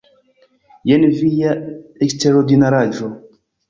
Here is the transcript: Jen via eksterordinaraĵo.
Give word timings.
Jen 0.93 1.05
via 1.19 1.53
eksterordinaraĵo. 2.09 3.17